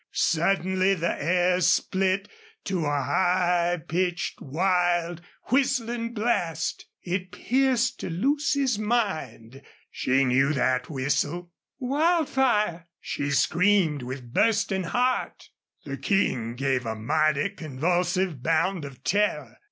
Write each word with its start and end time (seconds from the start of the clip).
Suddenly 0.13 0.95
the 0.95 1.23
air 1.23 1.61
split 1.61 2.27
to 2.63 2.85
a 2.87 3.01
high 3.03 3.79
pitched, 3.87 4.41
wild, 4.41 5.21
whistling 5.51 6.15
blast. 6.15 6.87
It 7.03 7.31
pierced 7.31 7.99
to 7.99 8.09
Lucy's 8.09 8.79
mind. 8.79 9.61
She 9.91 10.25
knew 10.25 10.53
that 10.53 10.89
whistle. 10.89 11.51
"Wildfire!" 11.77 12.87
she 12.99 13.29
screamed, 13.29 14.01
with 14.01 14.33
bursting 14.33 14.85
heart. 14.85 15.49
The 15.85 15.97
King 15.97 16.55
gave 16.55 16.83
a 16.87 16.95
mighty 16.95 17.49
convulsive 17.49 18.41
bound 18.41 18.85
of 18.85 19.03
terror. 19.03 19.57